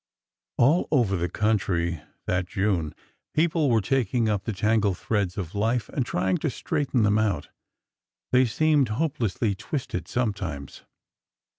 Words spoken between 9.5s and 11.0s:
twisted sometimes.